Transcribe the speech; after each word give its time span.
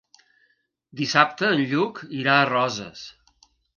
Dissabte 1.01 1.51
en 1.57 1.61
Lluc 1.73 2.01
irà 2.21 2.39
a 2.39 2.49
Roses. 2.53 3.05